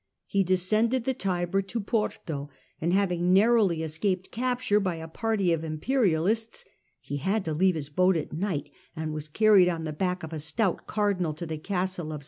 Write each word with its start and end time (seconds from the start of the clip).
He 0.25 0.43
descended 0.43 1.03
the 1.03 1.13
Tiber 1.13 1.61
to 1.61 1.79
Porto, 1.79 2.49
and, 2.81 2.91
having 2.91 3.31
narrowly 3.33 3.83
escaped 3.83 4.31
capture 4.31 4.79
by 4.79 4.95
a 4.95 5.07
party 5.07 5.53
of 5.53 5.63
imperialists 5.63 6.65
(he 6.99 7.17
had 7.17 7.45
to 7.45 7.53
leave 7.53 7.75
his 7.75 7.89
boat 7.89 8.17
at 8.17 8.33
night, 8.33 8.71
and 8.95 9.13
was 9.13 9.27
carried 9.29 9.69
on 9.69 9.83
the 9.83 9.93
back 9.93 10.23
of 10.23 10.33
«stout 10.41 10.87
cardinal 10.87 11.35
to 11.35 11.45
the 11.45 11.59
Castle 11.59 12.11
of 12.13 12.19
S. 12.19 12.19